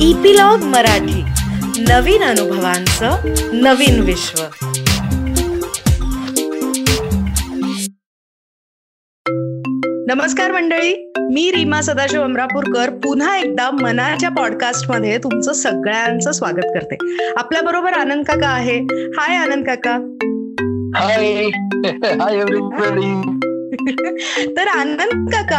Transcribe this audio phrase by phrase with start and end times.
[0.00, 1.22] Epilogue Marathi.
[1.88, 3.16] नवीन अनुभवांचं
[3.52, 4.42] नवीन विश्व.
[10.14, 11.12] नमस्कार मंडळी.
[11.18, 12.90] मी रीमा सदाशिव अमरापूरकर.
[12.90, 16.96] पुन्हा एकदा मनाच्या पॉडकास्टमध्ये तुमचं सगळ्यांचं स्वागत करते.
[17.36, 18.78] आपल्या बरोबर आनंद काका आहे.
[18.92, 20.16] हाय आनंद काका.
[21.00, 21.44] हाय.
[22.20, 23.45] हाय एव्हरीबडी
[24.56, 25.58] तर आनंद काका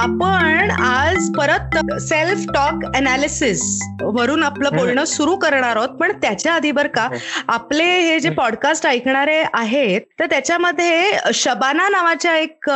[0.00, 3.62] आपण आज परत सेल्फ टॉक अनालिसिस
[4.02, 5.88] वरून आपलं बोलणं सुरू करणार आहोत.
[5.88, 7.08] पण त्याच्या आधी बर का
[7.48, 12.70] आपले हे जे पॉडकास्ट ऐकणारे आहेत तर त्याच्यामध्ये शबाना नावाच्या एक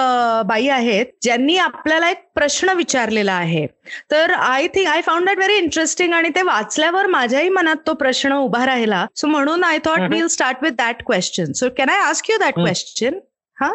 [0.46, 3.66] बाई आहेत ज्यांनी आपल्याला एक प्रश्न विचारलेला आहे.
[4.10, 8.32] तर I think I found that very interesting आणि ते वाचल्यावर माझ्याही मनात तो प्रश्न
[8.32, 9.04] उभा राहिला.
[9.16, 10.00] सो म्हणून I thought.
[10.10, 12.54] Will start with that question so can I ask you that.
[12.54, 13.18] Question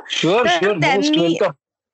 [0.10, 1.38] sure तर त्यांनी-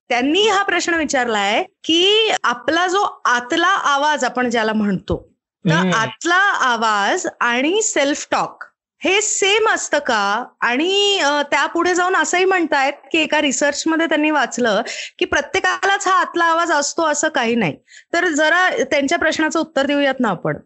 [0.10, 5.18] त्यांनी हा प्रश्न विचारलाय की आपला जो आतला आवाज आपण ज्याला म्हणतो
[5.66, 8.64] तर आतला आवाज आणि सेल्फ टॉक
[9.02, 10.44] हे सेम असतं का?
[10.62, 11.20] आणि
[11.52, 14.82] त्यापुढे जाऊन असंही म्हणतायत की एका रिसर्चमध्ये त्यांनी वाचलं
[15.20, 17.76] की प्रत्येकालाच हा आतला आवाज असतो असं काही नाही.
[18.14, 20.58] तर जरा त्यांच्या प्रश्नाचं उत्तर देऊयात ना आपण.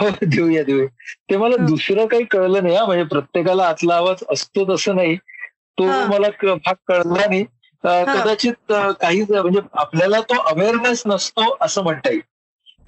[0.00, 0.86] हो देऊया देऊया.
[1.30, 1.66] ते मला हं.
[1.66, 2.84] दुसरं काही कळलं नाही हा.
[2.84, 5.16] म्हणजे प्रत्येकाला आतला आवाज असतो तसं नाही.
[5.78, 5.84] तो.
[5.84, 7.44] मला भाग कळला नाही.
[7.84, 12.20] कदाचित काही म्हणजे आपल्याला तो अवेअरनेस नसतो असं म्हणता येईल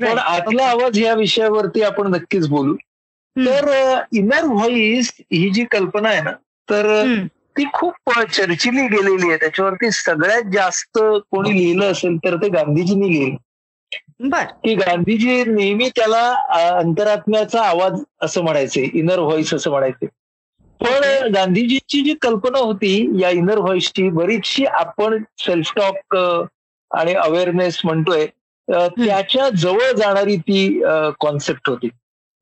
[0.01, 0.19] पण.
[0.19, 2.75] आतला आवाज या विषयावरती आपण नक्कीच बोलू.
[3.37, 3.69] तर
[4.13, 6.33] इनर व्हॉइस ही जी कल्पना आहे ना
[6.69, 7.05] तर.
[7.57, 13.37] ती खूप चर्चिली गेलेली आहे त्याच्यावरती सगळ्यात जास्त कोणी लिहिलं असेल तर ते गांधीजींनी लिहिलं
[14.65, 16.23] की गांधीजी नेहमी त्याला
[16.79, 20.07] अंतरात्म्याचा आवाज असं म्हणायचे इनर व्हॉइस असं म्हणायचे
[20.81, 21.33] पण.
[21.35, 26.17] गांधीजींची जी कल्पना होती या इनर व्हॉइसची बरीचशी आपण सेल्फ टॉक
[26.91, 28.27] आणि अवेअरनेस म्हणतोय
[28.69, 30.81] त्याच्याजवळ जाणारी ती
[31.21, 31.89] कॉन्सेप्ट होती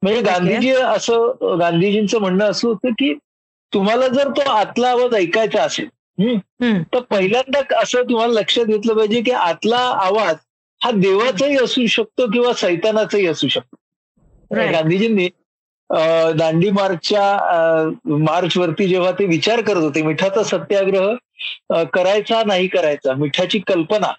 [0.02, 0.20] म्हणजे.
[0.22, 3.12] गांधीजी असं गांधीजींचं म्हणणं असं होतं की
[3.72, 5.88] तुम्हाला जर तो आतला आवाज ऐकायचा असेल.
[6.92, 10.36] तर पहिल्यांदा असं तुम्हाला लक्षात घेतलं पाहिजे की आतला आवाज
[10.80, 13.76] हा देवाचाही असू शकतो किंवा सैतानाचाही असू शकतो.
[14.72, 15.28] गांधीजींनी
[16.36, 17.22] दांडी मार्चच्या
[18.18, 24.12] मार्च वरती जेव्हा ते विचार करत होते मिठाचा सत्याग्रह करायचा नाही करायचा मिठाची कल्पना.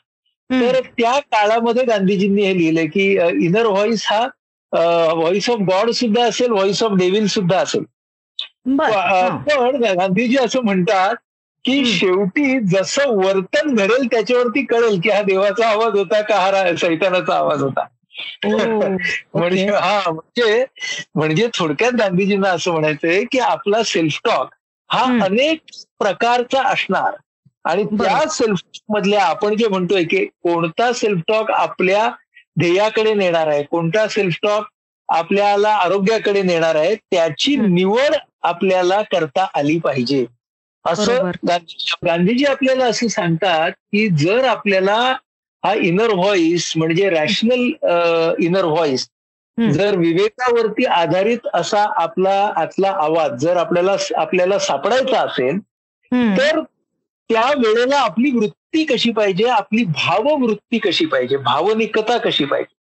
[0.50, 3.10] तर त्या काळामध्ये गांधीजींनी हे लिहिलंय की
[3.46, 4.26] इनर व्हॉइस हा
[5.14, 7.84] व्हॉइस ऑफ गॉड सुद्धा असेल व्हॉइस ऑफ डेव्हिल सुद्धा असेल.
[8.70, 11.16] पण गांधीजी असं म्हणतात
[11.66, 11.84] की.
[11.88, 17.62] शेवटी जसं वर्तन घडेल त्याच्यावरती कळेल की हा देवाचा आवाज होता का हा सैतानाचा आवाज
[17.64, 17.86] होता
[19.34, 19.66] म्हणजे.
[19.68, 20.66] हा म्हणजे
[21.16, 24.54] म्हणजे थोडक्यात गांधीजींना असं म्हणायचंय की आपला सेल्फ टॉक
[24.90, 25.04] हा.
[25.26, 25.60] अनेक
[26.00, 27.16] प्रकारचा असणार
[27.66, 27.84] आणि.
[27.84, 32.10] त्या सेल्फ मधल्या आपण जे म्हणतोय की कोणता सेल्फ टॉक आपल्या
[32.60, 34.68] ध्येयाकडे नेणार आहे कोणता सेल्फ टॉक
[35.10, 37.56] आपल्याला आरोग्याकडे नेणार आहे त्याची.
[37.56, 40.26] निवड आपल्याला करता आली पाहिजे
[40.86, 41.30] असं
[42.06, 45.16] गांधीजी आपल्याला असं सांगतात की जर आपल्याला
[45.64, 47.64] हा इनर व्हॉइस म्हणजे रॅशनल
[48.46, 49.08] इनर व्हॉइस.
[49.58, 55.60] जर विवेकावरती आधारित असा आपला आतला आवाज जर आपल्याला आपल्याला सापडायचा असेल.
[56.38, 56.60] तर
[57.30, 62.76] त्या वेळेला आपली वृत्ती कशी पाहिजे आपली भाववृत्ती कशी पाहिजे भावनिकता कशी पाहिजे.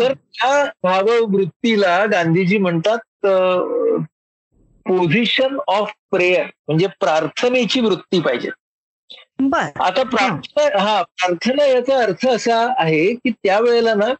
[0.00, 3.26] तर त्या भाववृत्तीला गांधीजी म्हणतात
[4.86, 8.50] पोझिशन ऑफ प्रेयर म्हणजे प्रार्थनेची वृत्ती पाहिजे
[9.42, 14.12] बर आता प्रार्थना हा प्रार्थना याचा अर्थ असा आहे की त्यावेळेला ना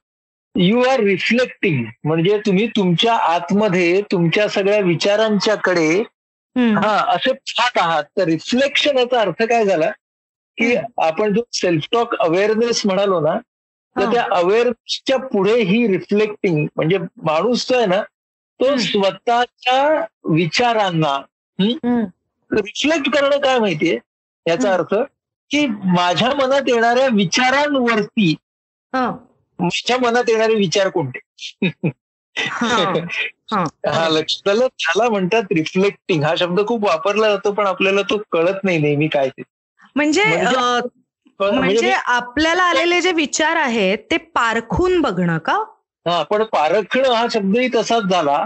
[0.54, 6.02] यू आर रिफ्लेक्टिंग म्हणजे तुम्ही तुमच्या आतमध्ये तुमच्या सगळ्या विचारांच्या कडे.
[6.56, 9.90] हा असे पाहत आहात तर रिफ्लेक्शन याचा अर्थ काय झाला
[10.58, 13.38] की आपण जो सेल्फ टॉक अवेअरनेस म्हणालो ना
[13.96, 14.12] तर.
[14.12, 18.00] त्या अवेअरनेसच्या पुढे ही रिफ्लेक्टिंग म्हणजे माणूस जो आहे ना
[18.60, 18.76] तो.
[18.76, 21.16] स्वतःच्या विचारांना.
[22.50, 23.98] रिफ्लेक्ट करणं काय माहितीये
[24.48, 24.72] याचा.
[24.72, 24.94] अर्थ
[25.50, 28.34] की माझ्या मनात येणाऱ्या विचारांवरती
[28.92, 29.10] हा.
[29.58, 31.18] माझ्या मनात येणारे विचार कोणते?
[32.36, 33.66] हा.
[34.10, 39.08] लक्ष त्याला म्हणतात रिफ्लेक्टिंग हा शब्द खूप वापरला जातो पण आपल्याला तो कळत नाही नेहमी
[39.08, 39.42] काय ते.
[39.96, 40.56] म्हणजे म्हणजे-
[41.40, 45.64] म्हणजे म्हणजे आपल्याला आलेले जे विचार आहेत ते पारखून बघणं का?
[46.06, 48.44] हा पण पारखणं हा शब्दही तसाच झाला.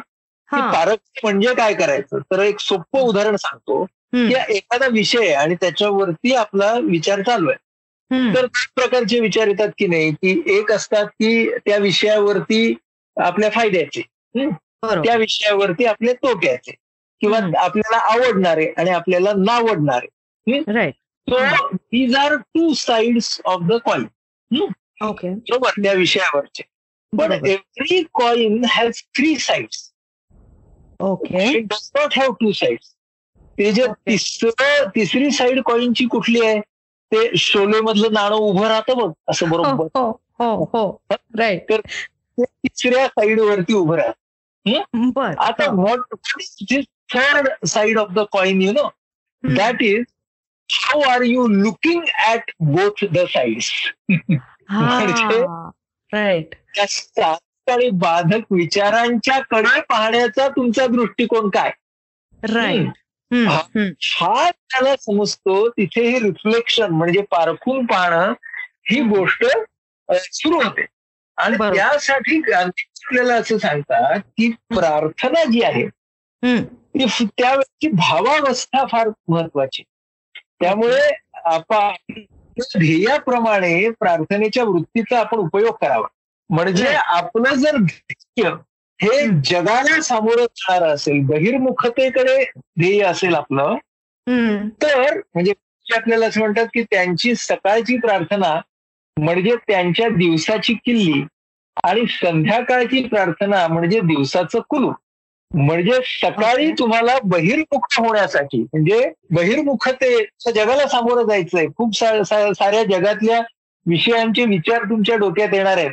[0.49, 0.73] हा.
[0.73, 2.19] पारख म्हणजे काय करायचं?
[2.19, 3.87] तर एक सोपं उदाहरण सांगतो.
[4.13, 4.29] हम्म.
[4.29, 8.35] की एखादा विषय आणि त्याच्यावरती आपला विचार चालू आहे.
[8.35, 12.75] तर प्रकारचे विचार येतात की नाही की एक असतात की त्या विषयावरती
[13.17, 14.03] आपल्या फायद्याचे
[14.85, 16.73] त्या विषयावरती आपले तोट्याचे
[17.21, 17.39] किंवा.
[17.59, 20.91] आपल्याला आवडणारे आणि आपल्याला नावडणारे.
[20.91, 24.07] So these are two sides of the coin
[25.03, 26.63] okay बरोबर त्या विषयावरचे.
[27.13, 27.47] बरोबर.
[27.47, 29.91] Every coin has three sides
[31.01, 32.92] okay it does not have two sides
[33.59, 33.87] ते जे.
[33.87, 36.61] तिसरं तिसरी साइड कॉइनची कुठली आहे?
[37.13, 39.85] ते शोले मधलं नाणं उभं राहतं बघ असं हो बरोबर.
[39.95, 41.03] हो हो हो.
[41.13, 44.17] राईट ते तिसऱ्या साइड वरती उभं राहत.
[45.39, 46.01] आता what
[46.71, 46.85] is
[47.15, 48.89] third side of the coin you know.
[49.43, 50.05] That is
[50.71, 53.71] how are you looking at both the sides
[54.71, 55.47] म्हणजे-
[56.13, 56.55] राईट
[57.71, 61.71] आणि बाधक विचारांच्या कडे पाहण्याचा तुमचा दृष्टिकोन काय?
[62.43, 63.02] राईट
[63.35, 64.51] हा.
[64.51, 68.33] त्याला समजतो तिथे हे रिफ्लेक्शन म्हणजे पारखून पाहणं
[68.91, 69.45] ही गोष्ट
[70.13, 70.87] सुरू होते
[71.37, 71.57] आणि.
[71.75, 75.87] त्यासाठी गांधी आपल्याला असं सांगतात की प्रार्थना जी आहे
[76.65, 79.83] ती त्यावेळेची भावावस्था फार महत्वाची
[80.37, 81.93] त्यामुळे आपण
[82.61, 86.07] ध्येयाप्रमाणे प्रार्थनेच्या वृत्तीचा आपण उपयोग करावा
[86.51, 86.87] म्हणजे.
[86.95, 88.51] आपलं जर ध्येय
[89.03, 89.27] हे.
[89.45, 92.43] जगाला सामोरं जाणार असेल बहिर्मुखतेकडे
[92.79, 93.77] ध्येय असेल आपलं
[94.83, 95.53] तर म्हणजे
[95.87, 98.55] आपल्याला असं म्हणतात की त्यांची सकाळची प्रार्थना
[99.17, 101.23] म्हणजे त्यांच्या दिवसाची किल्ली
[101.85, 104.95] आणि संध्याकाळची प्रार्थना म्हणजे दिवसाचं कुलूप
[105.51, 106.71] म्हणजे सकाळी.
[106.73, 110.17] तुम्हाला बहिर्मुख होण्यासाठी म्हणजे बहिर्मुखते
[110.55, 113.41] जगाला सामोरं जायचंय खूप सा- सा- साऱ्या जगातल्या
[113.87, 115.91] विषयांचे विचार तुमच्या डोक्यात येणार आहेत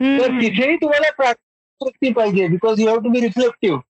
[0.00, 1.46] तर तिथेही तुम्हाला प्रार्थना
[1.86, 3.80] पाहिजे because you have to be reflective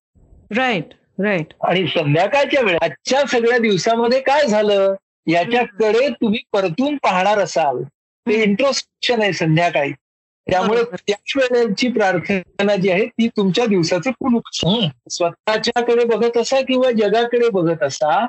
[0.57, 0.85] right
[1.21, 4.95] right आणि संध्याकाळच्या वेळेत आजच्या सगळ्या दिवसामध्ये काय झालं?
[5.27, 7.83] याच्याकडे तुम्ही परतून पाहणार असाल.
[8.27, 9.93] ते इंट्रोस्पेक्शन आहे संध्याकाळी.
[10.51, 10.83] त्यामुळे.
[10.83, 14.43] त्याच वेळेची प्रार्थना जी आहे ती तुमच्या दिवसाचं कुलूप
[15.11, 18.27] स्वतःच्याकडे बघत असा किंवा जगाकडे बघत असा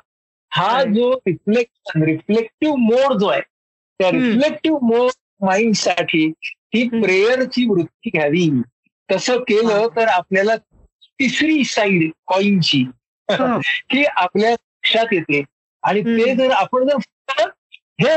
[0.54, 0.84] हा.
[0.84, 3.42] जो रिफ्लेक्शन रिफ्लेक्टिव्ह मोड जो आहे
[4.00, 4.12] त्या.
[4.12, 5.10] रिफ्लेक्टिव्ह मोड
[5.46, 6.32] माइंडसाठी
[6.76, 7.02] ही हम्म.
[7.02, 8.50] प्रेयरची वृत्ती घ्यावी.
[9.12, 9.88] तसं केलं.
[9.96, 10.56] तर आपल्याला
[11.02, 12.86] तिसरी साईड कॉईनची
[13.90, 15.44] की आपल्या लक्षात येते.
[15.84, 16.36] आणि ते.
[16.36, 17.42] जर आपण जर फक्त
[18.02, 18.16] हे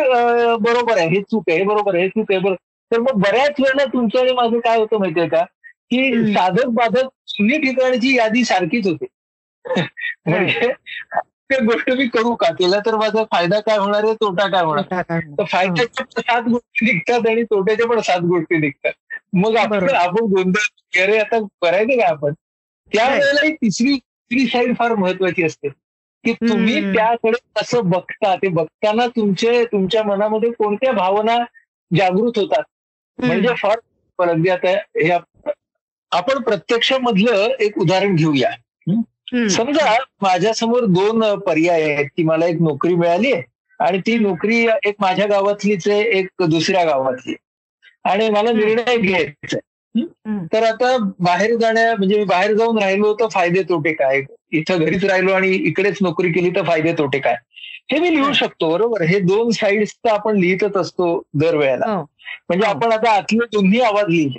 [0.56, 2.56] बरोबर आहे हे चूक आहे हे बरोबर आहे हे चूक आहे बरोबर.
[2.93, 5.44] तर मग बऱ्याच वेळेला तुमचं आणि माझं काय होतं माहितीये का?
[5.91, 6.33] की.
[6.33, 9.06] साधक बाधक दोन्ही ठिकाणची यादी सारखीच होते.
[10.27, 10.73] म्हणजे
[11.65, 12.50] गोष्ट मी करू का?
[12.53, 14.15] केलं तर माझा फायदा काय होणार आहे?
[14.15, 15.03] तोटा काय होणार
[15.38, 18.93] तर फायद्याच्या पण सात गोष्टी निघतात आणि तोट्याच्या पण सात गोष्टी निघतात.
[19.32, 19.88] मग आपण.
[19.94, 22.32] आपण गोंधळ अरे आता करायचं काय आपण?
[22.94, 25.69] त्यावेळेला तिसरी तिसरी साईड फार महत्वाची असते.
[26.25, 26.75] की तुम्ही.
[26.96, 28.37] त्याकडे कसं बघता?
[28.37, 31.37] ते बघताना तुमचे तुमच्या मनामध्ये कोणत्या भावना
[31.96, 32.62] जागृत होतात?
[33.19, 33.79] म्हणजे फार
[34.29, 35.50] अगदी आता हे आप-
[36.12, 38.50] आपण प्रत्यक्ष मधलं एक उदाहरण घेऊया.
[39.49, 43.43] समजा माझ्यासमोर दोन पर्याय आहेत की मला एक नोकरी मिळाली आहे
[43.81, 47.51] आणि ती नोकरी एक माझ्या गावातलीच आहे एक दुसऱ्या गावातली आहे.
[48.04, 48.52] आणि मला.
[48.52, 49.58] निर्णय घ्यायचा.
[50.52, 54.20] तर आता बाहेर जाण्या म्हणजे मी बाहेर जाऊन राहिलो तर फायदे तोटे काय
[54.52, 57.34] इथं घरीच राहिलो आणि इकडेच नोकरी केली तर फायदे तोटे काय
[57.93, 58.32] हे मी लिहू.
[58.32, 62.00] शकतो बरोबर हे दोन साईड्स तर आपण लिहितच असतो दरवेळेला हो.
[62.02, 62.72] म्हणजे हो.
[62.72, 64.38] आपण आता आतले दोन्ही आवाज लिहिले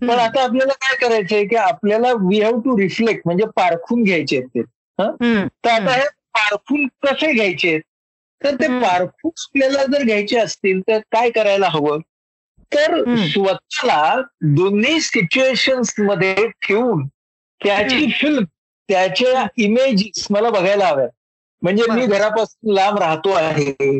[0.00, 4.48] पण आता आपल्याला काय करायचंय की आपल्याला वी हॅव टू रिफ्लेक्ट म्हणजे पारखून घ्यायचे आहेत
[4.48, 4.62] ते.
[4.98, 7.80] तर आता हे पारखून कसे घ्यायचे आहेत
[8.40, 8.66] तर ते.
[8.80, 11.98] पारखून आपल्याला जर घ्यायचे असतील तर काय करायला हवं
[12.72, 13.02] तर.
[13.26, 14.20] स्वतःला
[14.56, 17.06] दोन्ही सिच्युएशन्समध्ये ठेवून
[17.60, 18.06] त्याची.
[18.12, 18.44] फिल्म
[18.88, 21.08] त्याच्या इमेजेस मला बघायला हव्यात
[21.62, 22.06] म्हणजे मी.
[22.06, 23.98] घरापासून लांब राहतो आहे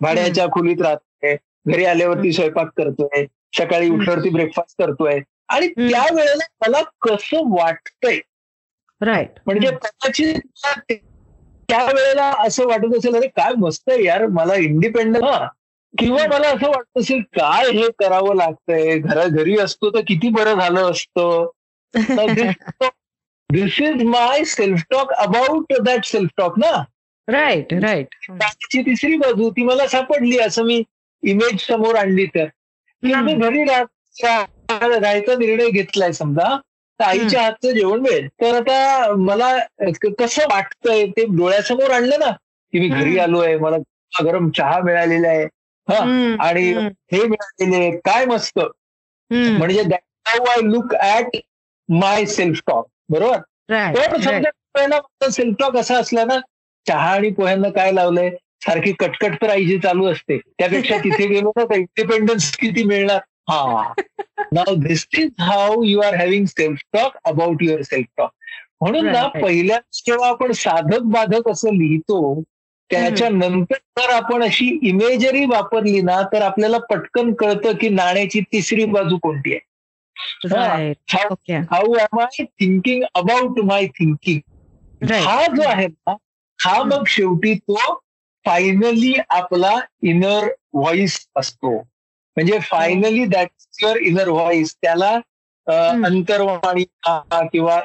[0.00, 3.24] भाड्याच्या खोलीत राहतोय घरी आल्यावरती स्वयंपाक करतोय
[3.58, 3.88] सकाळी.
[3.90, 5.18] उठल्यावरती ब्रेकफास्ट करतोय
[5.48, 5.88] आणि हम्म.
[5.90, 8.18] त्यावेळेला मला कसं वाटतंय
[9.00, 10.92] राईट म्हणजे कदाचित
[11.68, 15.46] त्यावेळेला असं वाटत असेल अरे काय मस्त आहे यार मला इंडिपेंडंट हा
[15.98, 18.98] किंवा मला असं वाटत असेल काय हे करावं लागतंय?
[18.98, 21.46] घरा घरी असतो तर किती बरं झालं असतं?
[23.50, 26.70] This is my self talk about that self talk ना?
[27.28, 30.82] राईट राईट त्याची तिसरी बाजू ती मला सापडली असं मी
[31.22, 32.44] इमेज समोर आणली तर.
[33.02, 36.56] की आम्ही घरी राहायचा निर्णय घेतलाय समजा.
[37.00, 38.26] तर आईच्या हातचं जेवण मिळेल.
[38.40, 39.56] तर आता मला
[40.18, 42.30] कसं वाटतंय ते डोळ्यासमोर आणलं ना
[42.72, 43.20] की मी घरी हम्म.
[43.20, 43.76] आलोय मला
[44.24, 45.46] गरम चहा मिळालेला आहे.
[45.88, 45.98] हा.
[46.40, 46.62] आणि
[47.12, 47.90] हे मिळालेले.
[47.98, 48.58] काय मस्त.
[49.58, 49.82] म्हणजे
[50.26, 51.36] I look at
[51.88, 53.38] my self talk बरोबर?
[53.94, 56.38] पण समजा पहिला सेल्फ टॉक असा असला ना
[56.86, 58.30] चहा आणि पोह्यांना काय लावलंय?
[58.66, 60.38] सारखी कटकट तर आईची चालू असते.
[60.38, 63.20] त्यापेक्षा तिथे गेलो ना तर इंडिपेंडन्स किती मिळणार?
[63.48, 63.92] हा.
[64.52, 68.30] नाव this is how you are having self talk about your self talk
[68.80, 69.26] म्हणून ना.
[69.26, 72.40] पहिल्या जेव्हा आपण साधक बाधक असं लिहितो
[72.90, 78.84] त्याच्या नंतर जर आपण अशी इमेजरी वापरली ना तर आपल्याला पटकन कळतं की नाण्याची तिसरी
[78.84, 79.60] बाजू कोणती आहे.
[81.70, 84.40] How am I thinking about my thinking
[85.12, 86.14] हा जो आहे ना
[86.64, 88.02] हा मग शेवटी तो
[88.44, 91.78] फायनली आपला इनर व्हॉइस असतो.
[92.36, 93.48] म्हणजे finally that
[93.82, 95.18] your inner voice त्याला.
[95.68, 96.84] अंतर्वाणी
[97.52, 97.78] किंवा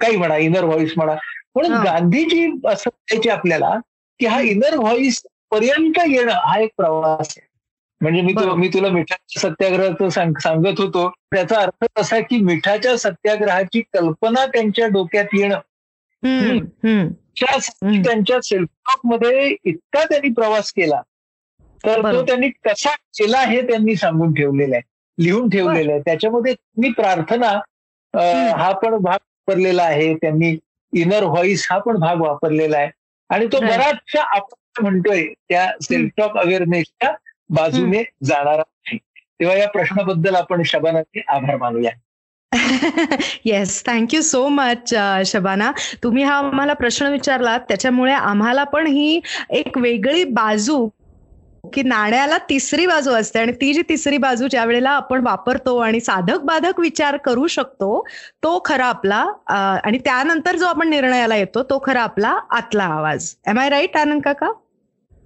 [0.00, 1.14] काही म्हणा इनर व्हॉइस म्हणा
[1.54, 1.72] म्हणून.
[1.82, 3.74] गांधीजी असं म्हणायचे आपल्याला
[4.20, 4.40] की हा.
[4.40, 7.46] इनर व्हॉइस पर्यंत येणं हा एक प्रवास आहे
[8.00, 8.56] म्हणजे मी तु- बरोबर.
[8.56, 14.86] मी तुला मिठाच्या सत्याग्रहाचं सांग- सांगत होतो त्याचा अर्थ असा की मिठाच्या सत्याग्रहाची कल्पना त्यांच्या
[14.86, 15.58] डोक्यात येणं.
[18.02, 21.00] त्यांच्या सेल्फमध्ये इतका त्यांनी प्रवास केला
[21.86, 22.22] तर तो.
[22.22, 26.00] त्यांनी कसा केला हे त्यांनी सांगून ठेवलेलं आहे लिहून ठेवलेलं आहे.
[26.00, 27.52] त्याच्यामध्ये मी प्रार्थना.
[28.58, 29.18] हा पण भाग
[29.48, 30.14] वापरलेला आहे.
[30.14, 30.56] त्यांनी
[30.92, 32.90] इनर व्हॉइस हा पण भाग वापरलेला आहे.
[33.30, 33.60] आणि तो.
[33.60, 37.12] बराचसा आपण म्हणतोय त्या सेल्फ टॉक अवेअरनेसच्या
[37.50, 38.96] बाजूने जाणारा आहे.
[39.40, 41.90] तेव्हा या प्रश्नाबद्दल आपण शबानाचे आभार मानूया.
[43.44, 44.94] Yes thank you so much
[45.26, 45.70] Shabana.
[46.02, 49.20] तुम्ही हा आम्हाला प्रश्न विचारलात त्याच्यामुळे आम्हाला पण ही
[49.50, 50.88] एक वेगळी बाजू
[51.74, 56.00] की नाण्याला तिसरी बाजू असते आणि ती जी तिसरी बाजू ज्या वेळेला आपण वापरतो आणि
[56.00, 58.04] साधक बाधक विचार करू शकतो
[58.42, 59.24] तो खरा आपला
[59.84, 63.34] आणि त्यानंतर जो आपण निर्णयाला येतो तो खरा आपला आतला आवाज.
[63.46, 64.50] एम आय राईट आनंद काका?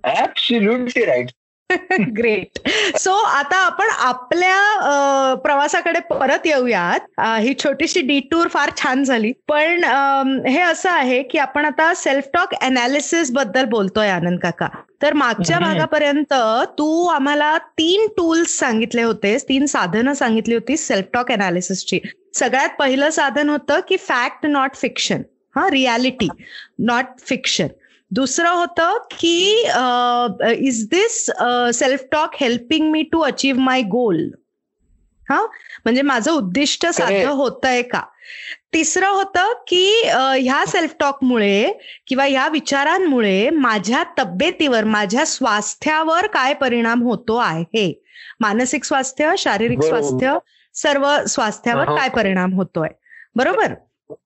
[0.05, 1.31] ऍब्सल्युटली राईट
[2.17, 2.59] ग्रेट
[2.99, 7.01] सो आता आपण आपल्या प्रवासाकडे परत येऊयात.
[7.41, 9.33] ही छोटीशी डिटूर फार छान झाली.
[9.49, 9.85] पण
[10.47, 14.69] हे असं आहे की आपण आता सेल्फ टॉक अनालिसिसबद्दल बोलतोय आनंद काका.
[15.03, 15.59] तर मागच्या.
[15.59, 16.35] भागापर्यंत
[16.79, 22.01] तू आम्हाला तीन टूल्स सांगितले होतेस तीन साधनं सांगितली होती सेल्फ टॉक अनालिसिसची
[22.35, 25.23] सगळ्यात पहिलं साधन होतं की फॅक्ट नॉट फिक्शन
[25.57, 26.29] हा रियालिटी
[26.79, 27.67] नॉट फिक्शन
[28.11, 29.37] दुसरं होतं की
[30.69, 31.25] is this
[31.79, 34.29] self talk helping me to achieve my goal
[35.27, 35.41] हा
[35.85, 37.25] म्हणजे माझं उद्दिष्ट साध्य.
[37.25, 38.03] होत आहे का
[38.73, 41.73] तिसरं होतं की ह्या सेल्फ टॉकमुळे
[42.07, 47.93] किंवा ह्या विचारांमुळे माझ्या तब्येतीवर माझ्या स्वास्थ्यावर काय परिणाम होतो आहे
[48.41, 49.83] मानसिक स्वास्थ्य शारीरिक.
[49.83, 50.37] स्वास्थ्य
[50.75, 51.97] सर्व स्वास्थ्यावर.
[51.97, 52.89] काय परिणाम होतोय
[53.37, 53.75] बरोबर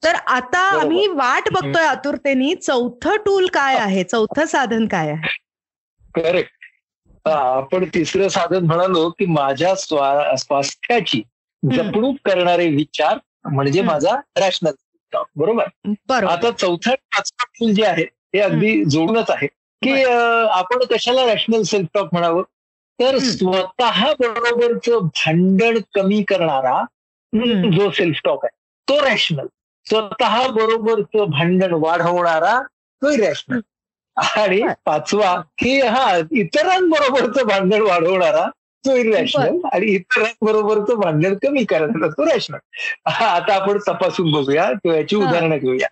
[0.04, 0.58] तर आता.
[0.80, 4.02] आम्ही वाट बघतोय आतुरतेने चौथं टूल काय आहे?
[4.04, 5.36] चौथं साधन काय आहे?
[6.14, 11.22] करेक्ट आपण तिसरं साधन म्हणालो की माझ्या स्वा स्वास्थ्याची
[11.62, 13.82] जपणूक करणारे विचार म्हणजे.
[13.82, 14.72] माझा रॅशनल
[15.36, 15.64] बरोबर?
[15.86, 16.24] बरोबर.
[16.24, 19.46] आता चौथा पाचवा टूल जे आहे ते अगदी जोडूनच आहे.
[19.82, 22.42] की आपण कशाला रॅशनल सेल्फ टॉक म्हणावं?
[22.98, 23.18] तर.
[23.18, 26.82] स्वतः बरोबरच भांडण कमी करणारा.
[27.32, 28.56] जो सेल्फ टॉक आहे
[28.88, 29.46] तो रॅशनल
[29.88, 33.60] स्वतः बरोबरच भांडण वाढवणारा तो रॅशनल
[34.16, 34.62] आणि.
[34.84, 38.46] पाचवा की हा इतरांबरोबरच भांडण वाढवणारा
[38.86, 42.58] तो इरॅशनल आणि इतरांबरोबरच भांडण कमी करणारा तो रॅशनल
[43.06, 45.16] आता आपण तपासून बघूया किंवा याची.
[45.16, 45.88] उदाहरणं घेऊया.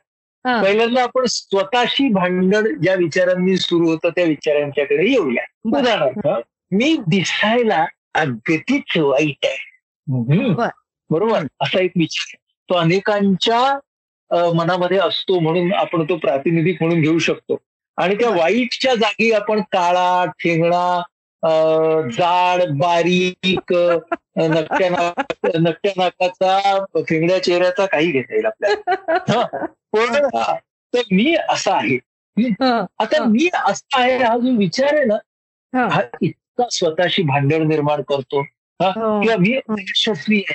[0.63, 5.43] पहिल्यांदा आपण स्वतःशी भांडण ज्या विचारांनी सुरू होतं त्या विचारांच्याकडे येऊया.
[5.79, 9.69] उदाहरणार्थ मी दिसायला अगदीच वाईट आहे.
[11.11, 12.37] बरोबर असा एक विचार.
[12.69, 17.57] तो अनेकांच्या मनामध्ये असतो म्हणून आपण तो प्रातिनिधिक म्हणून घेऊ शकतो
[17.99, 18.29] आणि त्या.
[18.31, 21.01] वाईटच्या जागी आपण काळा ठेंगणा
[22.13, 23.73] जाड बारीक
[24.37, 29.65] नकट्या नाक- नकट्या नाकाचा ठेंगड्या चेहऱ्याचा काही घेता येईल आपल्याला.
[29.93, 30.29] पण
[30.95, 31.97] तर मी असा आहे
[32.61, 32.85] हा.
[32.99, 33.25] आता.
[33.25, 35.15] मी असा आहे हा जो विचार आहे ना
[35.73, 35.87] हा.
[35.93, 39.21] हा इतका स्वतःशी भांडण निर्माण करतो हो.
[39.21, 40.55] किंवा मी यशस्वी आहे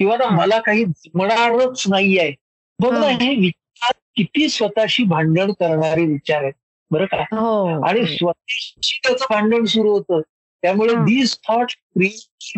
[0.00, 2.32] किंवा ना मला काही जमणारच नाही आहे
[2.78, 3.18] बघ ना हं.
[3.20, 6.52] हे विचार किती स्वतःशी भांडण करणारे विचार आहेत
[6.90, 10.20] बरं का हो आणि स्वतःशी त्याचं भांडण सुरू होतं
[10.62, 11.04] त्यामुळे हं.
[11.04, 11.72] दिस थॉट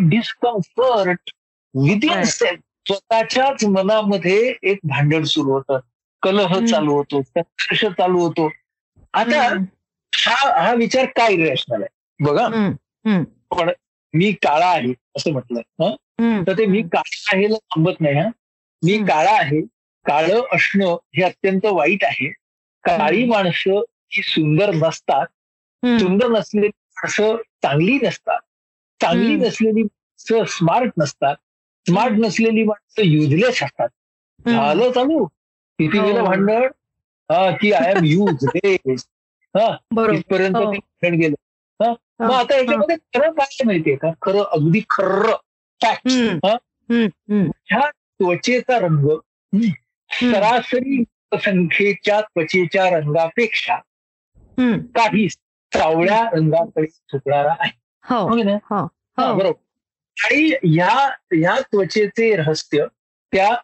[0.09, 1.31] डिस्कम्फर्ट
[1.73, 5.79] विदिन स्वतःच्याच मनामध्ये एक भांडण सुरू होतं
[6.23, 6.65] कलह हं.
[6.65, 8.49] चालू होतो संघर्ष चालू होतो
[9.13, 9.47] आता.
[10.13, 12.45] हा हा विचार काय इरेशनल आहे बघा.
[12.45, 13.23] हम्म.
[14.13, 15.95] मी काळा आहे असं म्हटलं हं?
[16.47, 18.29] तर ते मी काळा आहे थांबत नाही हा.
[18.83, 19.05] मी हं.
[19.05, 19.61] काळा आहे
[20.05, 22.31] काळं असणं हे अत्यंत वाईट आहे.
[22.83, 23.79] काळी माणसं
[24.13, 25.25] ही सुंदर नसतात.
[25.83, 28.39] सुंदर नसलेली माणसं चांगली नसतात.
[29.01, 29.41] चांगली हं.
[29.41, 31.35] नसलेली माणसं स्मार्ट नसतात.
[31.85, 33.89] स्मार्ट नसलेली माणसं युजलेस असतात.
[34.45, 35.25] झालं चालू.
[35.79, 36.05] किती हो.
[36.05, 36.67] गेलं भांडण?
[37.29, 38.03] हा की आय एम
[39.55, 40.13] हा बरोबर.
[40.13, 40.63] इथपर्यंत हो.
[40.63, 41.35] भांडण गेलं.
[41.79, 44.11] हा मग आता याच्यामध्ये खरं काय माहितीये का?
[44.21, 45.35] खरं अगदी खरं.
[47.71, 49.07] ह्या त्वचेचा रंग
[50.11, 53.75] सरासरी संख्येच्या त्वचेच्या रंगापेक्षा.
[54.79, 57.77] काही सावळ्या रंगाकडे झुकणारा आहे.
[58.03, 58.83] हो हो?
[59.17, 59.61] हो बरोबर.
[60.25, 62.85] आणि ह्या ह्या त्वचेचे रहस्य
[63.31, 63.55] त्या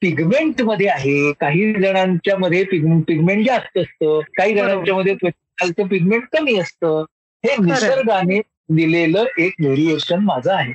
[0.00, 1.32] पिगमेंटमध्ये आहे.
[1.32, 4.20] काही जणांच्या मध्ये पिगमेंट जास्त असतं.
[4.36, 7.04] काही जणांच्या मध्ये त्वचेचं पिगमेंट कमी असतं.
[7.44, 10.72] हे निसर्गाने दिलेलं एक व्हेरिएशन माझं आहे.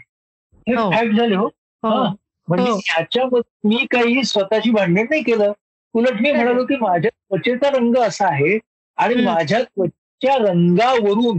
[0.70, 0.90] हे हो.
[0.92, 1.90] फॅक्ट झाले हो हो.
[1.90, 2.14] हा.
[2.48, 2.78] म्हणजे हो.
[2.78, 5.52] ह्याच्यामध्ये मी काही स्वतःची भांडण नाही केलं
[5.96, 8.58] उलट मी म्हणालो की माझ्या त्वचेचा रंग असा आहे
[8.98, 9.16] आणि.
[9.16, 11.38] माझ्या त्वचेच्या रंगावरून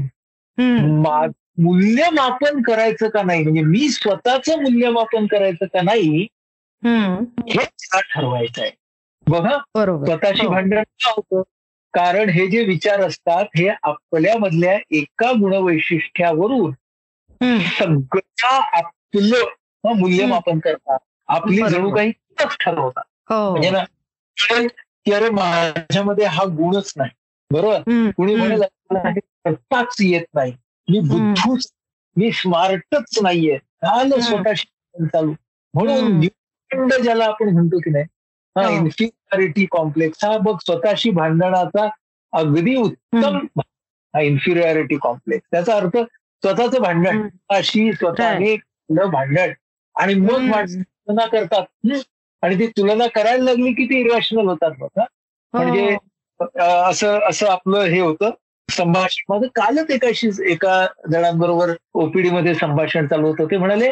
[1.58, 6.26] मूल्यमापन करायचं का नाही म्हणजे मी स्वतःचं मूल्यमापन करायचं का नाही.
[6.82, 8.70] हे मला ठरवायचं आहे
[9.26, 9.56] बघा
[10.06, 10.52] स्वतःशी हो.
[10.52, 11.42] भांडण का होतं
[11.94, 16.70] कारण हे जे विचार असतात हे आपल्यामधल्या एका गुणवैशिष्ट्यावरून
[17.40, 18.00] हम्म.
[19.14, 20.98] हं, मूल्यमापन करतात.
[21.28, 21.62] आपली.
[21.70, 23.02] जणू काही ठरवतात.
[23.30, 23.50] हो.
[23.50, 23.84] म्हणजे ना
[25.04, 27.10] की अरे माझ्यामध्ये हा गुणच नाही.
[27.50, 27.80] बरोबर.
[28.10, 28.44] कुणी हम्म.
[28.44, 30.52] म्हणेल "मला हे करताच येत नाही.
[30.88, 31.72] मी बुद्धूच
[32.16, 33.58] मी स्मार्टच नाहीये.
[33.84, 34.20] हम्म.
[34.20, 35.32] स्वतःशी चालू.
[35.74, 36.20] म्हणून
[37.02, 38.04] ज्याला आपण म्हणतो की नाही
[38.56, 38.72] हा हो.
[38.72, 41.88] इन्फिरियरिटी कॉम्प्लेक्स हा बघ स्वतःशी भांडणाचा
[42.32, 43.38] अगदी उत्तम
[44.14, 45.96] हा इन्फिरियरिटी कॉम्प्लेक्स त्याचा अर्थ
[46.42, 47.16] स्वतःचं भांडण.
[47.16, 47.28] हम्म.
[47.90, 48.56] स्वतःशी
[48.90, 49.52] केलं भांडण.
[49.96, 51.62] आणि मग तुलना करतात?
[52.42, 55.04] आणि ती तुलना करायला लागली की ती इरॅशनल होतात बघा
[55.52, 56.60] म्हणजे हो.
[56.90, 58.30] असं असं आपलं हे होतं
[58.70, 59.24] संभाषण.
[59.28, 63.44] माझं कालच एकाशी एका जणांबरोबर ओपीडी मध्ये संभाषण चालू होतं.
[63.44, 63.90] ते म्हणाले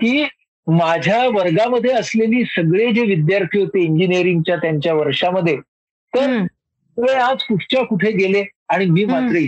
[0.00, 0.24] की
[0.66, 5.56] माझ्या वर्गामध्ये असलेली सगळे जे विद्यार्थी होते इंजिनिअरिंगच्या त्यांच्या वर्षामध्ये
[6.14, 6.46] तर.
[6.98, 9.38] ते आज कुठच्या कुठे गेले आणि मी मात्र.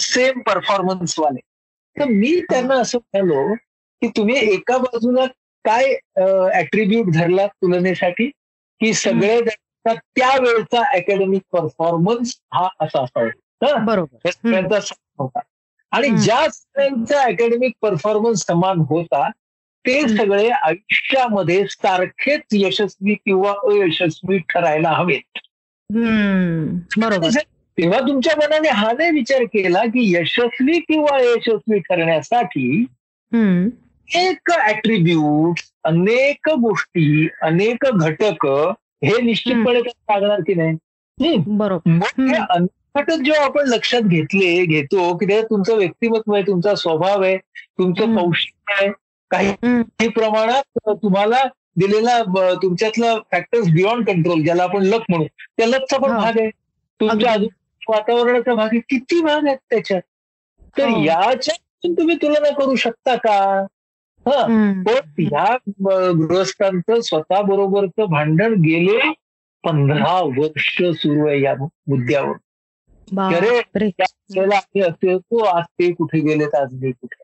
[0.00, 1.40] सेम परफॉर्मन्स वाले.
[2.00, 3.54] तर मी त्यांना असं म्हणालो
[4.02, 5.26] की तुम्ही एका बाजूला
[5.64, 5.84] काय
[6.58, 8.30] ऍट्रिब्यूट धरला तुलनेसाठी
[8.80, 13.84] की सगळे जणांचा त्यावेळचा अकॅडमिक परफॉर्मन्स हा असा असावा?
[13.84, 15.40] बरोबर सगळ्यांचा समान होता
[15.90, 16.08] आणि.
[16.08, 19.30] ज्या सगळ्यांचा अकॅडमिक परफॉर्मन्स समान होता
[19.86, 20.16] ते.
[20.16, 25.38] सगळे आयुष्यामध्ये सारखेच यशस्वी किंवा अयशस्वी ठरायला हवेत.
[26.98, 27.28] बरोबर
[27.78, 32.70] तेव्हा तुमच्या मनाने हा नाही विचार केला की यशस्वी किंवा अयशस्वी ठरण्यासाठी
[33.32, 33.68] हम्म.
[34.08, 38.46] एक ऍट्रिब्यूट अनेक गोष्टी अनेक घटक
[39.04, 41.36] हे निश्चितपणे लागणार की नाही.
[41.48, 42.34] बरोबर.
[42.50, 47.36] अनेक घटक जेव्हा आपण लक्षात घेतले घेतो की ते तुमचं व्यक्तिमत्व आहे तुमचा स्वभाव आहे
[47.36, 48.16] तुमचं.
[48.16, 48.90] कौशल्य आहे
[49.30, 51.42] काही प्रमाणात तुम्हाला
[51.76, 52.20] दिलेला
[52.62, 55.24] तुमच्यातला फॅक्टर्स बियॉन्ड कंट्रोल ज्याला आपण लक म्हणू
[55.56, 56.18] त्या लकचा पण हा.
[56.18, 56.50] भाग आहे
[57.00, 57.34] तुमच्या
[57.88, 60.02] वातावरणाचा भाग आहे किती भाग आहेत त्याच्यात?
[60.78, 61.04] तर हो.
[61.04, 63.66] याच्यातून तुम्ही तुलना करू शकता का?
[64.26, 64.46] हा.
[64.86, 65.56] पण ह्या
[66.12, 69.12] गृहस्थांचं स्वतः बरोबरचं भांडण गेले
[69.64, 72.34] पंधरा वर्ष सुरू आहे या मुद्द्यावर.
[73.18, 77.22] आम्ही असे होतो आज ते कुठे गेलेत आज मी कुठे?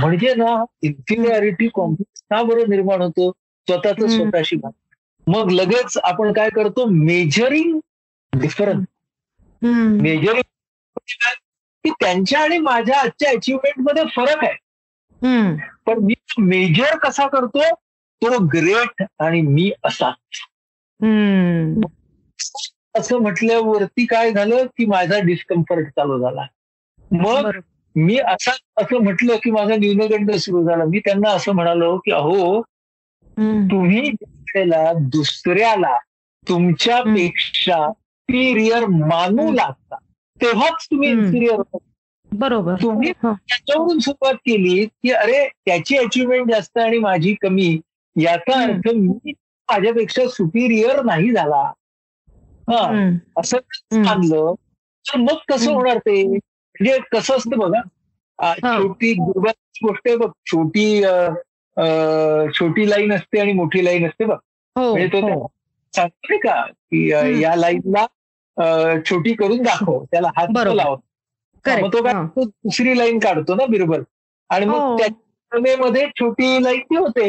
[0.00, 3.30] म्हणजे ना इन्फिरियरिटी कॉम्प्लेक्स का बरं निर्माण होतो?
[3.68, 4.10] स्वतःच.
[4.10, 5.38] स्वतःशी भांडण.
[5.38, 6.86] मग लगेच आपण काय करतो?
[6.86, 7.80] मेजरिंग
[8.32, 8.86] डिफरन्स
[10.00, 10.40] मेजरिंग
[11.84, 14.54] की त्यांच्या आणि माझ्या आजच्या अचिव्हमेंटमध्ये फरक आहे.
[15.86, 17.60] पण मी मेजर कसा करतो
[18.22, 20.08] तो ग्रेट आणि मी असा.
[22.94, 26.46] असं म्हटल्यावरती काय झालं की माझा डिस्कम्फर्ट चालू झाला
[27.12, 27.50] मग.
[27.96, 32.62] मी असा असं म्हटलं की माझा न्यूनगंड सुरू झाला मी त्यांना असं म्हणालो की अहो.
[33.70, 34.10] तुम्ही
[34.98, 35.96] दुसऱ्याला
[36.48, 37.92] तुमच्यापेक्षा
[38.28, 39.96] सुपिरियर मानू लागता
[40.40, 41.08] तेव्हाच तुम्ही.
[41.10, 41.62] इन्फिरियर
[42.32, 43.32] बरोबर तुम्ही हा.
[43.48, 47.70] त्याच्यावरून सुरुवात केली की अरे त्याची अचिव्हमेंट जास्त आणि माझी कमी
[48.16, 48.62] याचा.
[48.62, 49.32] अर्थ मी
[49.68, 51.62] माझ्यापेक्षा सुपिरियर नाही झाला
[52.68, 53.08] हा.
[53.36, 53.56] असं.
[53.94, 54.54] मानलं
[55.06, 55.72] तर मग कसं.
[55.72, 57.80] होणार ते म्हणजे कसं असतं बघा
[58.38, 58.54] हा.
[58.78, 61.02] छोटी गुरुबाची गोष्ट आहे बघ छोटी
[62.54, 64.36] छोटी लाईन असते आणि मोठी लाईन असते बघ
[64.76, 65.46] हो म्हणजे तो
[65.98, 66.00] हो.
[66.00, 67.42] त्या- सांगते का की.
[67.42, 68.06] या लाईनला
[69.10, 70.46] छोटी करून दाखव त्याला हात.
[70.66, 70.96] लाव.
[71.66, 72.26] मग तो काय हा.
[72.26, 74.02] तो दुसरी लाईन काढतो ना बिरबल
[74.48, 74.92] आणि हो.
[74.92, 77.28] मग त्या मध्ये छोटी लाईन ती होते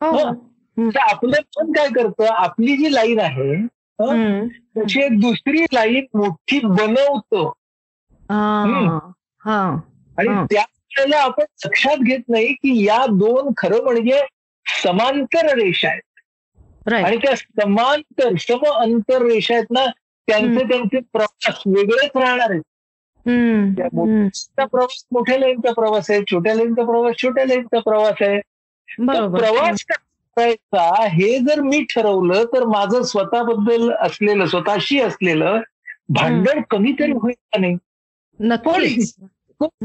[0.00, 0.10] हो.
[0.10, 0.90] हो.
[1.00, 3.54] आपलं पण काय करतं आपली जी लाईन आहे
[4.00, 4.48] हं.
[4.48, 7.48] त्याची एक दुसरी लाईन मोठी बनवतो
[8.30, 8.98] हा.
[9.44, 9.76] हा.
[10.18, 10.46] आणि हं.
[10.50, 10.62] त्या
[10.98, 14.20] वेळेला आपण लक्षात घेत नाही की या दोन खरं म्हणजे
[14.82, 16.00] समांतर रेषा आहेत
[17.04, 19.86] आणि त्या समांतर सम अंतर रेषा आहेत ना
[20.28, 20.68] त्यांचे.
[20.68, 22.62] त्यांचे प्रवास वेगळेच राहणार आहेत.
[24.56, 28.40] प्रवास मोठ्या लाईनचा प्रवास आहे छोट्या लाईनचा प्रवास छोट्या लाईनचा प्रवास आहे.
[29.38, 29.84] प्रवास
[30.36, 35.60] करायचा हे जर मी ठरवलं तर माझं स्वतःबद्दल असलेलं स्वतःशी असलेलं
[36.08, 37.76] भांडण कमी तरी होईल का नाही?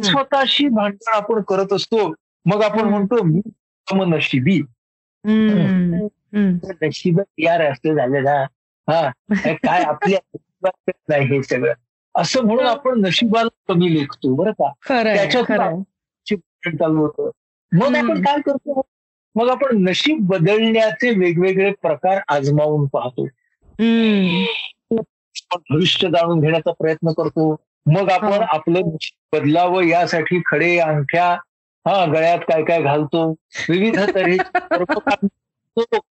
[0.04, 2.14] स्वतःशी भांडण आपण करत असतो.
[2.46, 3.42] मग आपण म्हणतो मी
[4.06, 4.62] नशिबी
[6.34, 8.44] नशीब यार असं झालं ना
[8.88, 9.10] हा
[9.44, 10.20] काय आपल्या
[11.10, 11.74] नाही हे सगळं.
[12.16, 14.72] असं म्हणून आपण नशिबाला कमी लेखतो बरं का?
[15.16, 15.44] त्याच्यात
[16.80, 17.30] चालू होतं.
[17.72, 18.82] मग आपण काय करतो?
[19.36, 23.28] मग आपण नशीब बदलण्याचे वेगवेगळे प्रकार आजमावून पाहतो.
[25.56, 27.56] भविष्य जाणून घेण्याचा प्रयत्न करतो.
[27.86, 28.82] मग आपण आपलं
[29.34, 31.32] बदलावं यासाठी खडे अंगठ्या
[31.86, 33.32] हा गळ्यात काय काय घालतो.
[33.70, 34.74] विविध तऱ्हेचे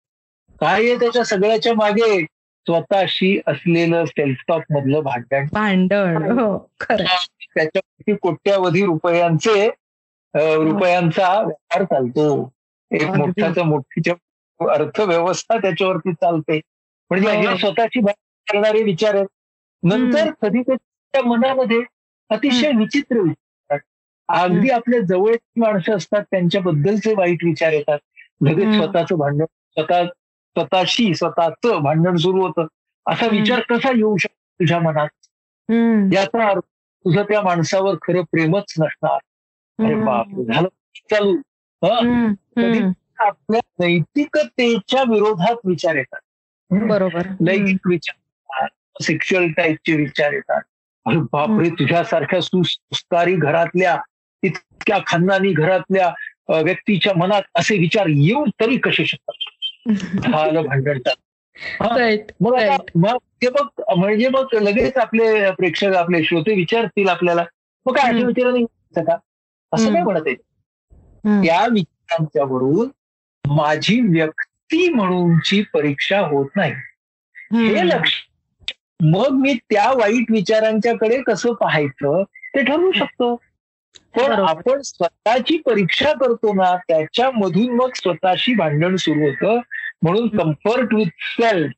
[0.60, 2.26] काय आहे त्याच्या सगळ्याच्या मागे?
[2.68, 5.46] स्वतःशी असलेलं सेल्फ टॉक मधलं भांडण.
[5.52, 6.58] भांडण हो,
[6.90, 9.68] त्याच्यावरती कोट्यावधी रुपयांचे
[10.34, 12.54] रुपयांचा व्यापार चालतो.
[12.92, 14.14] एक मोठ्याचा मोठीच्या
[14.72, 16.60] अर्थव्यवस्था त्याच्यावरती चालते.
[17.10, 17.48] म्हणजे हे.
[17.48, 17.58] हो.
[17.58, 18.02] स्वतःची
[18.48, 19.28] करणारे विचार आहेत.
[19.84, 21.82] नंतर कधी कधी मनामध्ये
[22.30, 23.78] अतिशय विचित्र विचार
[24.30, 28.00] अगदी आपल्या जवळची माणसं असतात त्यांच्याबद्दलचे वाईट विचार येतात.
[28.42, 30.04] लगेच स्वतःचं भांडण स्वतः
[30.58, 32.66] स्वतःशी स्वतःच भांडण सुरू होतं.
[33.06, 35.08] असा विचार कसा येऊ शकतो तुझ्या मनात?
[36.14, 36.62] याचा अर्थ
[37.06, 39.20] तुझं त्या माणसावर खरं प्रेमच नसणार.
[39.86, 41.38] अरे बाप झालं चालू.
[43.20, 46.20] आपल्या नैतिकतेच्या विरोधात विचार येतात.
[46.72, 47.22] बरोबर.
[47.42, 48.68] लैंगिक विचार
[49.02, 50.62] सेक्शुअल टाईपचे विचार येतात.
[51.06, 53.98] अरे बापरे तुझ्यासारख्या सुस्कारी घरातल्या
[54.44, 56.14] इतक्या खानदानी घरातल्या
[56.62, 59.47] व्यक्तीच्या मनात असे विचार येऊन तरी कसे शकतात?
[59.90, 61.00] झालं भांडण.
[62.96, 67.44] मग ते मग म्हणजे मग लगेच आपले प्रेक्षक आपले श्रोते विचारतील आपल्याला.
[67.86, 68.64] मग काय अशा विचाराने
[69.04, 69.18] का?
[69.74, 70.36] असं काय म्हणत आहे
[71.46, 72.90] त्या विचारांच्यावरून
[73.54, 76.72] माझी व्यक्ती म्हणूनची परीक्षा होत नाही.
[77.54, 78.12] हे लक्ष
[79.04, 83.36] मग मी त्या वाईट विचारांच्याकडे कसं पाहायचं ते ठरवू शकतो.
[84.16, 89.60] पण आपण स्वतःची परीक्षा करतो ना त्याच्यामधून मग स्वतःशी भांडण सुरू होतं.
[90.02, 91.72] म्हणून कम्फर्ट विथ सेल्फ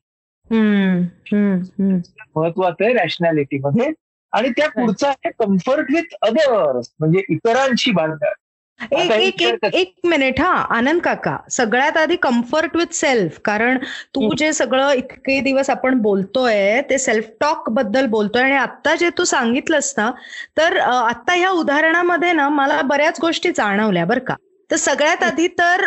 [2.36, 3.92] महत्वाचं आहे रॅशनॅलिटी मध्ये.
[4.32, 8.32] आणि त्या पुढचा आहे कम्फर्ट विथ अदर्स म्हणजे इतरांशी भांडण.
[8.80, 11.36] एक एक एक एक मिनिट हा आनंद काका.
[11.50, 13.78] सगळ्यात आधी कम्फर्ट विथ सेल्फ कारण
[14.14, 19.24] तू जे सगळं इतके दिवस आपण बोलतोय ते सेल्फ टॉकबद्दल बोलतोय आणि आता जे तू
[19.24, 20.10] सांगितलंस ना
[20.56, 24.34] तर आता ह्या उदाहरणामध्ये ना मला बऱ्याच गोष्टी जाणवल्या बरं का.
[24.70, 25.80] तर सगळ्यात आधी तर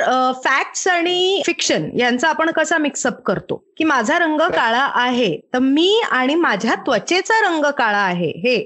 [0.44, 3.56] फॅक्ट्स आणि फिक्शन यांचा आपण कसा मिक्सअप करतो?
[3.78, 8.32] की माझा रंग काळा आहे तर मी आणि माझ्या त्वचेचा रंग काळा आहे.
[8.38, 8.58] हे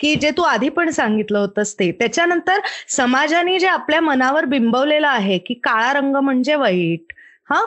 [0.00, 1.90] की जे तू आधी पण सांगितलं होतंस ते.
[1.92, 7.12] त्याच्यानंतर समाजाने जे आपल्या मनावर बिंबवलेलं आहे की काळा रंग म्हणजे वाईट
[7.50, 7.60] हा?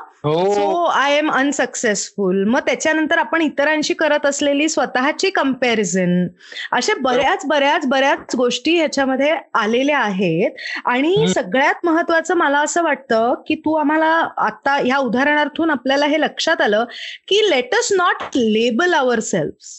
[0.54, 6.28] सो आय एम अनसक्सेसफुल मग त्याच्यानंतर आपण इतरांशी करत असलेली स्वतःची कंपॅरिझन
[6.72, 10.52] अशा बऱ्याच बऱ्याच बऱ्याच गोष्टी ह्याच्यामध्ये आलेल्या आहेत.
[10.86, 16.62] आणि सगळ्यात महत्वाचं मला असं वाटतं की तू आम्हाला आता ह्या उदाहरणार्थून आपल्याला हे लक्षात
[16.62, 16.84] आलं
[17.28, 19.76] की let's not label our self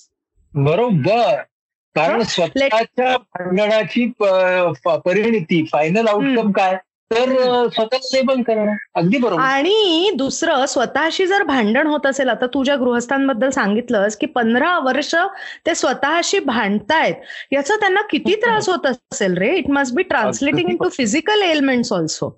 [0.54, 1.40] बरोबर.
[1.96, 4.06] कारण स्वतःच्या भांडणाची
[4.84, 6.76] परिणिती फायनल आउटकम काय?
[7.10, 7.30] तर
[7.68, 8.74] स्वतः लेबल करणं.
[8.94, 9.42] अगदी बरोबर.
[9.42, 15.14] आणि दुसरं स्वतःशी जर भांडण होत असेल आता तुझ्या गृहस्थांबद्दल सांगितलंस की पंधरा वर्ष
[15.66, 19.54] ते स्वतःशी भांडतायत याचा त्यांना किती त्रास होत असेल रे?
[19.56, 22.28] It must be translating into physical elements also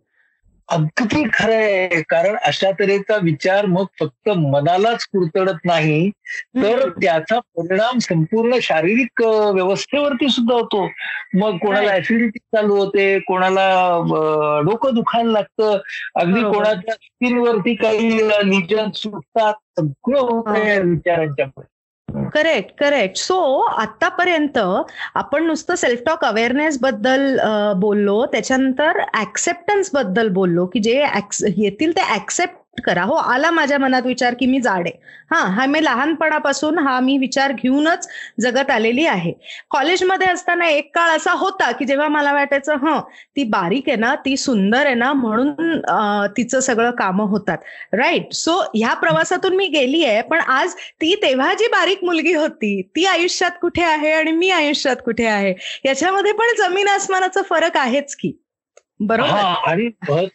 [0.68, 1.88] अगदी खरंय.
[2.08, 6.10] कारण अशा तऱ्हेचा विचार मग फक्त मनालाच कुरतडत नाही
[6.56, 9.22] तर त्याचा परिणाम संपूर्ण शारीरिक
[9.54, 10.88] व्यवस्थेवरती सुद्धा होतो.
[11.34, 13.68] मग कोणाला ऍसिडिटी चालू होते कोणाला
[14.64, 15.78] डोकं दुखायला लागतं.
[16.14, 18.16] अगदी कोणाच्या स्किनवरती काही
[18.50, 19.54] लिजन सुटतात.
[19.78, 21.46] सगळं होतं विचारांच्या
[22.34, 23.36] करेक्ट करेक्ट सो
[23.80, 24.58] आतापर्यंत
[25.16, 27.38] आपण नुसतं सेल्फ टॉक अवेअरनेस बद्दल
[27.80, 28.24] बोललो.
[28.32, 30.98] त्याच्यानंतर ऍक्सेप्टन्सबद्दल बोललो की जे
[31.56, 33.02] येतील ते ऍक्सेप्ट करा.
[33.02, 34.86] हो आला माझ्या मनात विचार की मी जाड.
[34.88, 38.06] आहे हा हा मी लहानपणापासून हा मी विचार घेऊनच
[38.40, 39.32] जगत आलेली आहे.
[39.70, 43.00] कॉलेजमध्ये असताना एक काळ असा होता की जेव्हा मला वाटायचं हं
[43.36, 45.78] ती बारीक आहे ना ती सुंदर आहे ना म्हणून
[46.36, 47.58] तिचं सगळं कामं होतात.
[47.94, 52.80] राईट सो ह्या प्रवासातून मी गेली आहे पण आज ती तेव्हा जी बारीक मुलगी होती
[52.96, 55.54] ती आयुष्यात कुठे आहे आणि मी आयुष्यात कुठे आहे?
[55.84, 58.32] याच्यामध्ये पण जमीन आसमानाचा फरक आहेच की.
[59.00, 59.38] बरोबर?
[59.68, 59.88] आणि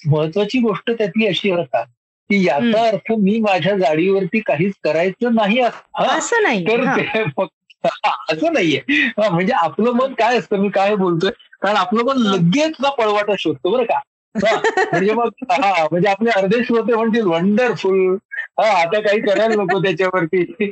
[0.07, 1.83] महत्वाची गोष्ट त्यातली अशी होता
[2.29, 7.87] की याचा अर्थ मी माझ्या जाडीवरती काहीच करायचं नाही असं नाही तर ते फक्त
[8.31, 9.11] असं नाहीये.
[9.17, 10.57] म्हणजे आपलं मन काय असतं?
[10.57, 11.31] मी काय बोलतोय?
[11.61, 13.99] कारण आपलं मन लगेच ना पळवाटा शोधतो बरं का.
[14.35, 18.17] म्हणजे मग हा म्हणजे आपले अर्धे श्रोते म्हणतील वंडरफुल
[18.59, 20.71] हा आता काही करायला नको त्याच्यावरती.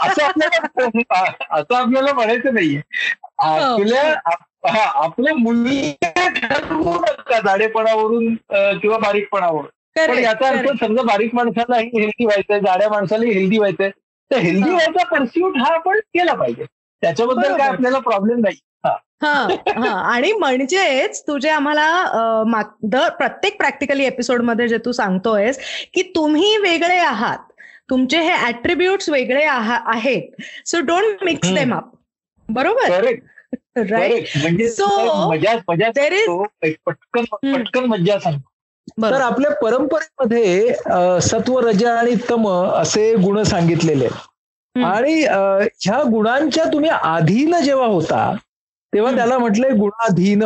[0.00, 2.80] असं आपल्याला असं आपल्याला म्हणायचं नाहीये.
[3.38, 4.02] आपल्या
[4.68, 9.66] हा आपलं मूल्य ठरवू नका जाडेपणावरून किंवा बारीकपणावरून.
[9.96, 13.90] पण याचा अर्थ समजा बारीक माणसालाही हेल्दी व्हायचंय जाड्या माणसालाही हेल्दी व्हायचंय.
[14.30, 16.64] तर हेल्दी व्हायचा परस्यूट हा आपण केला पाहिजे.
[17.02, 18.56] त्याच्याबद्दल काय आपल्याला प्रॉब्लेम नाही.
[19.24, 19.88] हा.
[20.12, 21.86] आणि म्हणजेच तुझे आम्हाला
[23.18, 25.58] प्रत्येक प्रॅक्टिकली एपिसोडमध्ये जे तू सांगतोयस
[25.94, 27.38] की तुम्ही वेगळे आहात.
[27.90, 30.42] तुमचे हे ऍट्रिब्यूट्स वेगळे आहेत.
[30.66, 31.90] So don't mix them up
[32.48, 33.04] बरोबर?
[33.90, 34.68] राईट म्हणजे
[36.86, 38.50] पटकन पटकन मज्जा सांगतो.
[39.02, 40.74] तर आपल्या परंपरेमध्ये
[41.22, 44.08] सत्व रज आणि तम असे गुण सांगितलेले
[44.76, 48.32] आणि ह्या गुणांच्या तुम्ही अधीन जेव्हा होता
[48.92, 50.42] तेव्हा त्याला म्हटलंय गुणाधीन.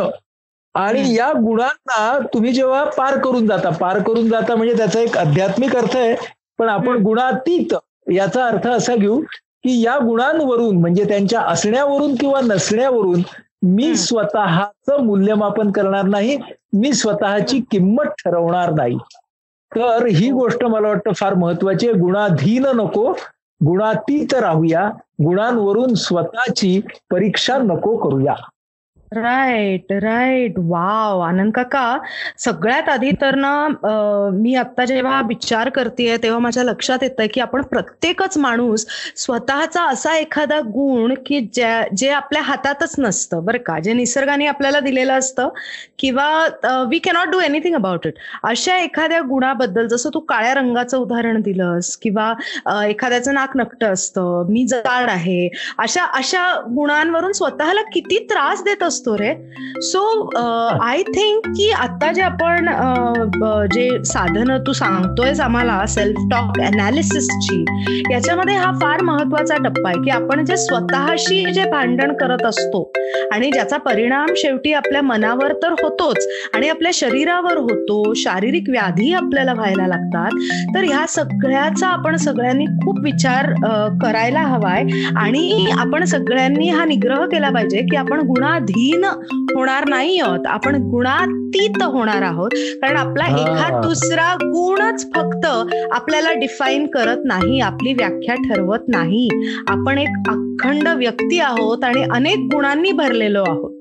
[0.75, 5.75] आणि या गुणांना तुम्ही जेव्हा पार करून जाता पार करून जाता म्हणजे त्याचा एक आध्यात्मिक
[5.75, 6.15] अर्थ आहे
[6.59, 7.73] पण आपण गुणातीत
[8.13, 9.19] याचा अर्थ असा घेऊ
[9.63, 13.21] की या गुणांवरून म्हणजे त्यांच्या असण्यावरून किंवा नसण्यावरून
[13.67, 16.37] मी स्वतःच मूल्यमापन करणार नाही
[16.73, 18.97] मी स्वतःची किंमत ठरवणार नाही.
[19.75, 21.99] तर ही गोष्ट मला वाटतं फार महत्वाची आहे.
[21.99, 23.13] गुणाधीन नको
[23.65, 24.89] गुणातीत राहूया
[25.23, 26.81] गुणांवरून स्वतःची
[27.11, 28.35] परीक्षा नको करूया.
[29.11, 31.97] राईट राईट वाव आनंद काका
[32.37, 37.61] सगळ्यात आधी तर ना मी आता जेव्हा विचार करते तेव्हा माझ्या लक्षात येत की आपण
[37.61, 43.79] प्रत्येकच माणूस स्वतःचा असा एखादा गुण की ज्या जे आपल्या हातातच नसतं बरं का?
[43.79, 45.49] जे निसर्गाने आपल्याला दिलेलं असतं
[45.99, 51.41] किंवा we cannot do anything about it अशा एखाद्या गुणाबद्दल जसं तू काळ्या रंगाचं उदाहरण
[51.41, 52.33] दिलंस किंवा
[52.85, 55.47] एखाद्याचं नाक नकट असतं मी जाड आहे
[55.77, 58.99] अशा अशा गुणांवरून स्वतःला किती त्रास देत असतो?
[59.01, 59.33] असतो रे
[59.81, 60.01] सो
[60.81, 62.67] आय थिंक की आता जे आपण
[63.73, 67.63] जे साधनं तू सांगतोयस आम्हाला सेल्फ टॉक अनालिसिसची
[68.11, 72.83] याच्यामध्ये हा फार महत्त्वाचा टप्पा आहे की आपण जे स्वतःशी जे भांडण करत असतो
[73.33, 79.53] आणि ज्याचा परिणाम शेवटी आपल्या मनावर तर होतोच आणि आपल्या शरीरावर होतो शारीरिक व्याधी आपल्याला
[79.53, 83.51] व्हायला लागतात तर ह्या सगळ्याचा आपण सगळ्यांनी खूप विचार
[84.01, 84.83] करायला हवाय
[85.17, 89.03] आणि आपण सगळ्यांनी हा निग्रह केला पाहिजे की आपण गुणाधी हीन
[89.55, 90.47] होणार नाही आहोत.
[90.47, 92.49] आपण गुणातीत होणार आहोत.
[92.81, 95.45] कारण आपला एखाद दुसरा गुणच फक्त
[95.91, 99.29] आपल्याला डिफाईन करत नाही आपली व्याख्या ठरवत नाही.
[99.67, 103.71] आपण एक अखंड व्यक्ती आहोत आणि अनेक गुणांनी भरलेलो आहोत.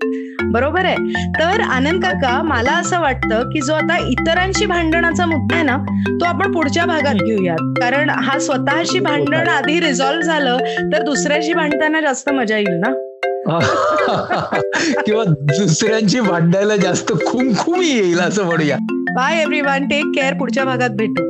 [0.45, 0.97] बरोबर आहे?
[1.39, 5.77] तर आनंद काका मला असं वाटतं की जो आता इतरांशी भांडणाचा मुद्दा आहे ना
[6.21, 7.75] तो आपण पुढच्या भागात घेऊयात.
[7.81, 10.59] कारण हा स्वतःशी भांडण आधी रिझॉल्व्ह झालं
[10.93, 13.10] तर दुसऱ्याशी भांडताना जास्त मजा येईल ना?
[15.07, 18.77] किंवा दुसऱ्यांची भांडायला जास्त खुमखुमी येईल असं म्हणूया.
[19.15, 21.30] Bye everyone take care पुढच्या भागात भेटू.